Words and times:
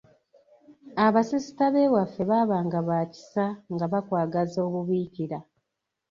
Abasisita 1.05 1.65
b’ewaffe 1.73 2.21
baabanga 2.29 2.79
ba 2.87 2.99
kisa 3.13 3.45
nga 3.73 3.85
bakwagaza 3.91 4.57
obubiikira. 4.67 5.37